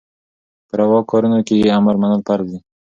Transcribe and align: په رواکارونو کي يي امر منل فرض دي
په 0.67 0.73
رواکارونو 0.79 1.39
کي 1.47 1.55
يي 1.61 1.69
امر 1.79 1.95
منل 2.01 2.21
فرض 2.27 2.47
دي 2.51 2.59